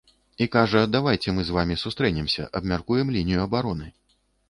[0.45, 3.97] І кажа, давайце мы з вамі сустрэнемся, абмяркуем лінію абароны.